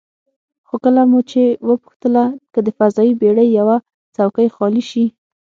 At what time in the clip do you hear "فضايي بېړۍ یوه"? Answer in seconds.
2.77-3.75